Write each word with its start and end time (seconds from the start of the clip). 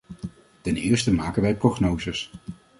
Ten 0.61 0.75
eerste 0.75 1.13
maken 1.13 1.41
wij 1.41 1.55
prognoses. 1.55 2.31